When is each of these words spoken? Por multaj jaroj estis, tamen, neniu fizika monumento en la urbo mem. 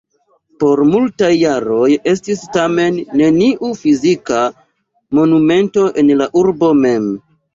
Por 0.61 0.79
multaj 0.91 1.27
jaroj 1.33 1.89
estis, 2.11 2.41
tamen, 2.55 2.97
neniu 3.21 3.69
fizika 3.81 4.41
monumento 5.19 5.85
en 6.03 6.11
la 6.23 6.29
urbo 6.45 6.71
mem. 6.87 7.07